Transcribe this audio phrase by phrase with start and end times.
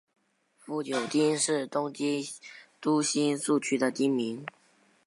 [0.57, 2.23] 富久町是东京
[2.81, 4.43] 都新宿区的町名。